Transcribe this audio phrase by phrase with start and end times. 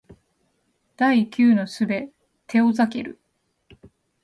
[0.97, 1.85] 第九の術
[2.47, 3.19] テオザケル